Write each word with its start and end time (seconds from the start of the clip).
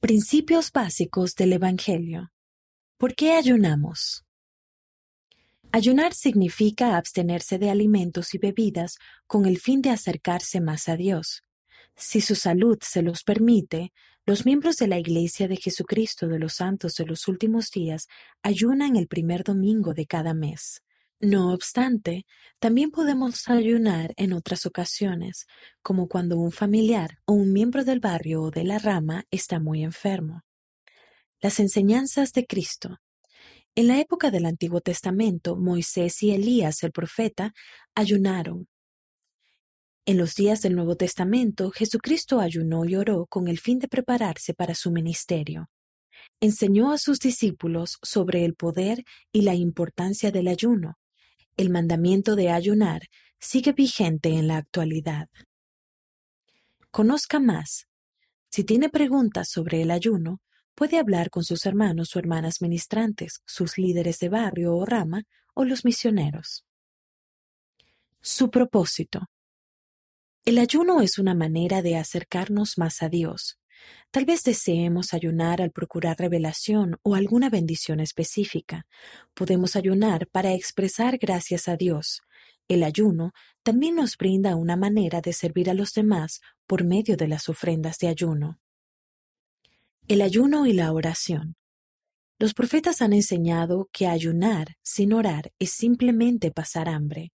Principios 0.00 0.70
básicos 0.70 1.34
del 1.34 1.54
Evangelio. 1.54 2.30
¿Por 2.98 3.16
qué 3.16 3.32
ayunamos? 3.32 4.24
Ayunar 5.72 6.14
significa 6.14 6.96
abstenerse 6.96 7.58
de 7.58 7.68
alimentos 7.68 8.32
y 8.32 8.38
bebidas 8.38 8.98
con 9.26 9.44
el 9.44 9.58
fin 9.58 9.82
de 9.82 9.90
acercarse 9.90 10.60
más 10.60 10.88
a 10.88 10.94
Dios. 10.94 11.42
Si 11.96 12.20
su 12.20 12.36
salud 12.36 12.78
se 12.80 13.02
los 13.02 13.24
permite, 13.24 13.92
los 14.24 14.46
miembros 14.46 14.76
de 14.76 14.86
la 14.86 15.00
Iglesia 15.00 15.48
de 15.48 15.56
Jesucristo 15.56 16.28
de 16.28 16.38
los 16.38 16.54
Santos 16.54 16.94
de 16.94 17.04
los 17.04 17.26
Últimos 17.26 17.72
Días 17.72 18.06
ayunan 18.44 18.94
el 18.94 19.08
primer 19.08 19.42
domingo 19.42 19.94
de 19.94 20.06
cada 20.06 20.32
mes. 20.32 20.80
No 21.20 21.52
obstante, 21.52 22.26
también 22.60 22.92
podemos 22.92 23.48
ayunar 23.48 24.14
en 24.16 24.32
otras 24.32 24.66
ocasiones, 24.66 25.46
como 25.82 26.06
cuando 26.06 26.38
un 26.38 26.52
familiar 26.52 27.18
o 27.24 27.32
un 27.32 27.52
miembro 27.52 27.84
del 27.84 27.98
barrio 27.98 28.42
o 28.42 28.50
de 28.52 28.62
la 28.62 28.78
rama 28.78 29.24
está 29.32 29.58
muy 29.58 29.82
enfermo. 29.82 30.42
Las 31.40 31.58
enseñanzas 31.58 32.32
de 32.32 32.46
Cristo. 32.46 32.98
En 33.74 33.88
la 33.88 33.98
época 33.98 34.30
del 34.30 34.46
Antiguo 34.46 34.80
Testamento, 34.80 35.56
Moisés 35.56 36.22
y 36.22 36.30
Elías 36.30 36.84
el 36.84 36.92
profeta 36.92 37.52
ayunaron. 37.96 38.68
En 40.06 40.18
los 40.18 40.36
días 40.36 40.62
del 40.62 40.76
Nuevo 40.76 40.96
Testamento, 40.96 41.72
Jesucristo 41.72 42.38
ayunó 42.38 42.84
y 42.84 42.94
oró 42.94 43.26
con 43.26 43.48
el 43.48 43.58
fin 43.58 43.80
de 43.80 43.88
prepararse 43.88 44.54
para 44.54 44.76
su 44.76 44.92
ministerio 44.92 45.68
enseñó 46.40 46.92
a 46.92 46.98
sus 46.98 47.18
discípulos 47.18 47.98
sobre 48.02 48.44
el 48.44 48.54
poder 48.54 49.04
y 49.32 49.42
la 49.42 49.54
importancia 49.54 50.30
del 50.30 50.48
ayuno, 50.48 50.96
el 51.58 51.70
mandamiento 51.70 52.36
de 52.36 52.50
ayunar 52.50 53.02
sigue 53.40 53.72
vigente 53.72 54.30
en 54.30 54.46
la 54.46 54.56
actualidad. 54.56 55.28
Conozca 56.90 57.40
más. 57.40 57.88
Si 58.48 58.64
tiene 58.64 58.88
preguntas 58.88 59.50
sobre 59.50 59.82
el 59.82 59.90
ayuno, 59.90 60.40
puede 60.74 60.98
hablar 60.98 61.30
con 61.30 61.42
sus 61.42 61.66
hermanos 61.66 62.14
o 62.14 62.20
hermanas 62.20 62.62
ministrantes, 62.62 63.42
sus 63.44 63.76
líderes 63.76 64.20
de 64.20 64.28
barrio 64.28 64.76
o 64.76 64.86
rama 64.86 65.24
o 65.52 65.64
los 65.64 65.84
misioneros. 65.84 66.64
Su 68.20 68.50
propósito. 68.50 69.28
El 70.44 70.58
ayuno 70.58 71.02
es 71.02 71.18
una 71.18 71.34
manera 71.34 71.82
de 71.82 71.96
acercarnos 71.96 72.78
más 72.78 73.02
a 73.02 73.08
Dios, 73.08 73.58
Tal 74.10 74.24
vez 74.24 74.42
deseemos 74.42 75.14
ayunar 75.14 75.60
al 75.60 75.70
procurar 75.70 76.16
revelación 76.18 76.98
o 77.02 77.14
alguna 77.14 77.50
bendición 77.50 78.00
específica. 78.00 78.86
Podemos 79.34 79.76
ayunar 79.76 80.26
para 80.28 80.54
expresar 80.54 81.18
gracias 81.18 81.68
a 81.68 81.76
Dios. 81.76 82.22
El 82.68 82.82
ayuno 82.82 83.32
también 83.62 83.96
nos 83.96 84.16
brinda 84.16 84.56
una 84.56 84.76
manera 84.76 85.20
de 85.20 85.32
servir 85.32 85.70
a 85.70 85.74
los 85.74 85.92
demás 85.92 86.40
por 86.66 86.84
medio 86.84 87.16
de 87.16 87.28
las 87.28 87.48
ofrendas 87.48 87.98
de 87.98 88.08
ayuno. 88.08 88.60
El 90.06 90.22
ayuno 90.22 90.66
y 90.66 90.72
la 90.72 90.92
oración. 90.92 91.56
Los 92.38 92.54
profetas 92.54 93.02
han 93.02 93.12
enseñado 93.12 93.88
que 93.92 94.06
ayunar 94.06 94.76
sin 94.82 95.12
orar 95.12 95.52
es 95.58 95.72
simplemente 95.72 96.50
pasar 96.50 96.88
hambre. 96.88 97.32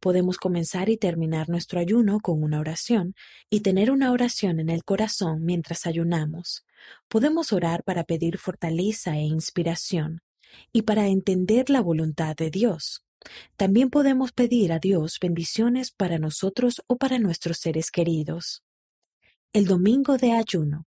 Podemos 0.00 0.38
comenzar 0.38 0.88
y 0.88 0.96
terminar 0.96 1.50
nuestro 1.50 1.78
ayuno 1.78 2.20
con 2.20 2.42
una 2.42 2.58
oración 2.58 3.14
y 3.50 3.60
tener 3.60 3.90
una 3.90 4.12
oración 4.12 4.58
en 4.58 4.70
el 4.70 4.82
corazón 4.82 5.44
mientras 5.44 5.86
ayunamos. 5.86 6.64
Podemos 7.08 7.52
orar 7.52 7.84
para 7.84 8.04
pedir 8.04 8.38
fortaleza 8.38 9.16
e 9.16 9.22
inspiración 9.22 10.22
y 10.72 10.82
para 10.82 11.06
entender 11.06 11.68
la 11.68 11.82
voluntad 11.82 12.34
de 12.34 12.50
Dios. 12.50 13.04
También 13.58 13.90
podemos 13.90 14.32
pedir 14.32 14.72
a 14.72 14.78
Dios 14.78 15.18
bendiciones 15.20 15.90
para 15.90 16.18
nosotros 16.18 16.82
o 16.86 16.96
para 16.96 17.18
nuestros 17.18 17.58
seres 17.58 17.90
queridos. 17.90 18.62
El 19.52 19.66
domingo 19.66 20.16
de 20.16 20.32
ayuno. 20.32 20.86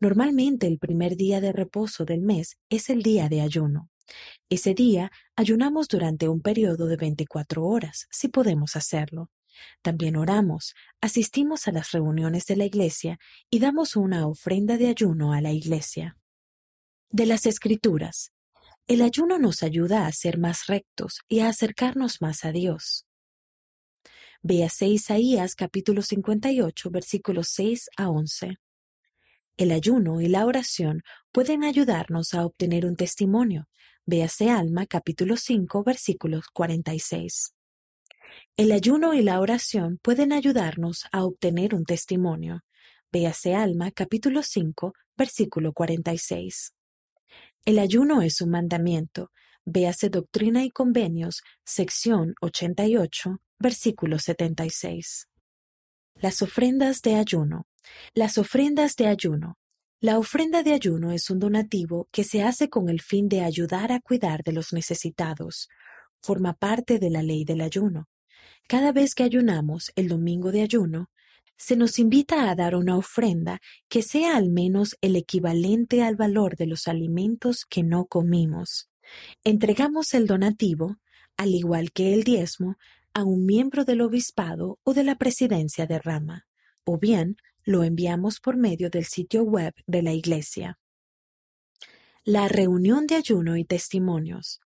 Normalmente 0.00 0.66
el 0.66 0.78
primer 0.78 1.16
día 1.16 1.42
de 1.42 1.52
reposo 1.52 2.06
del 2.06 2.22
mes 2.22 2.56
es 2.70 2.88
el 2.88 3.02
día 3.02 3.28
de 3.28 3.42
ayuno. 3.42 3.90
Ese 4.48 4.74
día 4.74 5.10
ayunamos 5.34 5.88
durante 5.88 6.28
un 6.28 6.40
periodo 6.40 6.86
de 6.86 6.96
24 6.96 7.64
horas, 7.64 8.06
si 8.10 8.28
podemos 8.28 8.76
hacerlo. 8.76 9.30
También 9.82 10.16
oramos, 10.16 10.74
asistimos 11.00 11.66
a 11.68 11.72
las 11.72 11.92
reuniones 11.92 12.46
de 12.46 12.56
la 12.56 12.64
iglesia 12.64 13.18
y 13.50 13.58
damos 13.58 13.96
una 13.96 14.26
ofrenda 14.26 14.76
de 14.76 14.88
ayuno 14.88 15.32
a 15.32 15.40
la 15.40 15.52
iglesia. 15.52 16.16
De 17.10 17.26
las 17.26 17.46
Escrituras. 17.46 18.32
El 18.86 19.02
ayuno 19.02 19.38
nos 19.38 19.62
ayuda 19.62 20.06
a 20.06 20.12
ser 20.12 20.38
más 20.38 20.66
rectos 20.66 21.20
y 21.28 21.40
a 21.40 21.48
acercarnos 21.48 22.20
más 22.20 22.44
a 22.44 22.52
Dios. 22.52 23.06
Véase 24.42 24.86
Isaías 24.86 25.56
capítulo 25.56 26.02
58 26.02 26.90
versículos 26.90 27.48
6 27.48 27.90
a 27.96 28.10
11. 28.10 28.58
El 29.56 29.72
ayuno 29.72 30.20
y 30.20 30.28
la 30.28 30.44
oración 30.44 31.02
pueden 31.32 31.64
ayudarnos 31.64 32.34
a 32.34 32.44
obtener 32.44 32.86
un 32.86 32.94
testimonio, 32.94 33.68
Véase 34.08 34.50
Alma 34.50 34.86
capítulo 34.86 35.36
5 35.36 35.82
versículos 35.82 36.46
46. 36.52 37.54
El 38.56 38.70
ayuno 38.70 39.14
y 39.14 39.22
la 39.22 39.40
oración 39.40 39.98
pueden 40.00 40.32
ayudarnos 40.32 41.06
a 41.10 41.24
obtener 41.24 41.74
un 41.74 41.84
testimonio. 41.84 42.62
Véase 43.10 43.56
Alma 43.56 43.90
capítulo 43.90 44.44
5 44.44 44.92
versículo 45.16 45.72
46. 45.72 46.72
El 47.64 47.80
ayuno 47.80 48.22
es 48.22 48.40
un 48.40 48.50
mandamiento. 48.50 49.32
Véase 49.64 50.08
Doctrina 50.08 50.62
y 50.62 50.70
Convenios, 50.70 51.42
sección 51.64 52.36
88, 52.40 53.40
versículo 53.58 54.20
76. 54.20 55.26
Las 56.14 56.42
ofrendas 56.42 57.02
de 57.02 57.16
ayuno. 57.16 57.66
Las 58.14 58.38
ofrendas 58.38 58.94
de 58.94 59.08
ayuno 59.08 59.58
la 60.00 60.18
ofrenda 60.18 60.62
de 60.62 60.74
ayuno 60.74 61.10
es 61.10 61.30
un 61.30 61.38
donativo 61.38 62.08
que 62.12 62.22
se 62.22 62.42
hace 62.42 62.68
con 62.68 62.90
el 62.90 63.00
fin 63.00 63.28
de 63.28 63.40
ayudar 63.40 63.92
a 63.92 64.00
cuidar 64.00 64.42
de 64.44 64.52
los 64.52 64.74
necesitados. 64.74 65.68
Forma 66.22 66.52
parte 66.52 66.98
de 66.98 67.08
la 67.08 67.22
ley 67.22 67.44
del 67.44 67.62
ayuno. 67.62 68.08
Cada 68.68 68.92
vez 68.92 69.14
que 69.14 69.22
ayunamos 69.22 69.92
el 69.96 70.08
domingo 70.08 70.52
de 70.52 70.60
ayuno, 70.60 71.10
se 71.56 71.76
nos 71.76 71.98
invita 71.98 72.50
a 72.50 72.54
dar 72.54 72.74
una 72.74 72.98
ofrenda 72.98 73.60
que 73.88 74.02
sea 74.02 74.36
al 74.36 74.50
menos 74.50 74.96
el 75.00 75.16
equivalente 75.16 76.02
al 76.02 76.16
valor 76.16 76.56
de 76.56 76.66
los 76.66 76.88
alimentos 76.88 77.64
que 77.64 77.82
no 77.82 78.04
comimos. 78.04 78.90
Entregamos 79.44 80.12
el 80.12 80.26
donativo, 80.26 80.98
al 81.38 81.54
igual 81.54 81.92
que 81.92 82.12
el 82.12 82.22
diezmo, 82.22 82.76
a 83.14 83.24
un 83.24 83.46
miembro 83.46 83.86
del 83.86 84.02
obispado 84.02 84.78
o 84.82 84.92
de 84.92 85.04
la 85.04 85.16
presidencia 85.16 85.86
de 85.86 85.98
rama, 85.98 86.46
o 86.84 86.98
bien 86.98 87.38
lo 87.66 87.82
enviamos 87.82 88.38
por 88.38 88.56
medio 88.56 88.90
del 88.90 89.04
sitio 89.04 89.42
web 89.42 89.74
de 89.88 90.00
la 90.00 90.12
Iglesia. 90.12 90.78
La 92.24 92.46
reunión 92.46 93.08
de 93.08 93.16
ayuno 93.16 93.56
y 93.56 93.64
testimonios. 93.64 94.60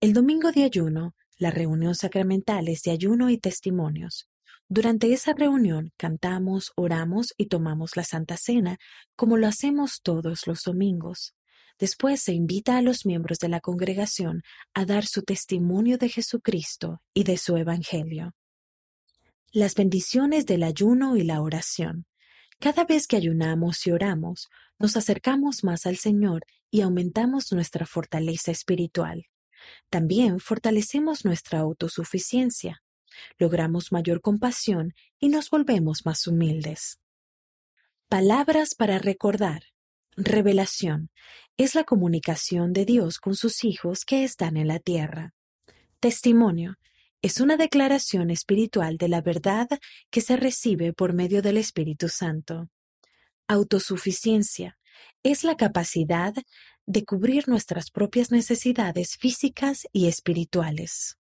El 0.00 0.12
domingo 0.12 0.52
de 0.52 0.64
ayuno, 0.64 1.14
la 1.38 1.50
reunión 1.50 1.94
sacramental 1.94 2.68
es 2.68 2.82
de 2.82 2.90
ayuno 2.90 3.30
y 3.30 3.38
testimonios. 3.38 4.28
Durante 4.68 5.14
esa 5.14 5.32
reunión 5.32 5.92
cantamos, 5.96 6.72
oramos 6.76 7.32
y 7.38 7.46
tomamos 7.46 7.96
la 7.96 8.04
Santa 8.04 8.36
Cena, 8.36 8.78
como 9.16 9.38
lo 9.38 9.46
hacemos 9.46 10.02
todos 10.02 10.46
los 10.46 10.62
domingos. 10.62 11.34
Después 11.78 12.20
se 12.20 12.34
invita 12.34 12.76
a 12.76 12.82
los 12.82 13.06
miembros 13.06 13.38
de 13.38 13.48
la 13.48 13.60
congregación 13.60 14.42
a 14.74 14.84
dar 14.84 15.06
su 15.06 15.22
testimonio 15.22 15.96
de 15.96 16.10
Jesucristo 16.10 17.00
y 17.14 17.24
de 17.24 17.38
su 17.38 17.56
Evangelio. 17.56 18.34
Las 19.52 19.74
bendiciones 19.74 20.44
del 20.44 20.62
ayuno 20.64 21.16
y 21.16 21.22
la 21.22 21.40
oración. 21.40 22.04
Cada 22.62 22.84
vez 22.84 23.08
que 23.08 23.16
ayunamos 23.16 23.84
y 23.88 23.90
oramos, 23.90 24.48
nos 24.78 24.96
acercamos 24.96 25.64
más 25.64 25.84
al 25.84 25.96
Señor 25.96 26.44
y 26.70 26.82
aumentamos 26.82 27.50
nuestra 27.50 27.86
fortaleza 27.86 28.52
espiritual. 28.52 29.26
También 29.90 30.38
fortalecemos 30.38 31.24
nuestra 31.24 31.58
autosuficiencia, 31.58 32.84
logramos 33.36 33.90
mayor 33.90 34.20
compasión 34.20 34.94
y 35.18 35.28
nos 35.28 35.50
volvemos 35.50 36.06
más 36.06 36.28
humildes. 36.28 37.00
Palabras 38.08 38.76
para 38.76 39.00
recordar. 39.00 39.64
Revelación 40.14 41.10
es 41.56 41.74
la 41.74 41.82
comunicación 41.82 42.72
de 42.72 42.84
Dios 42.84 43.18
con 43.18 43.34
sus 43.34 43.64
hijos 43.64 44.04
que 44.04 44.22
están 44.22 44.56
en 44.56 44.68
la 44.68 44.78
tierra. 44.78 45.34
Testimonio 45.98 46.76
es 47.22 47.40
una 47.40 47.56
declaración 47.56 48.30
espiritual 48.30 48.96
de 48.96 49.08
la 49.08 49.20
verdad 49.20 49.68
que 50.10 50.20
se 50.20 50.36
recibe 50.36 50.92
por 50.92 51.12
medio 51.14 51.40
del 51.40 51.56
Espíritu 51.56 52.08
Santo. 52.08 52.68
Autosuficiencia 53.46 54.76
es 55.22 55.44
la 55.44 55.56
capacidad 55.56 56.34
de 56.84 57.04
cubrir 57.04 57.48
nuestras 57.48 57.90
propias 57.90 58.32
necesidades 58.32 59.16
físicas 59.16 59.86
y 59.92 60.08
espirituales. 60.08 61.16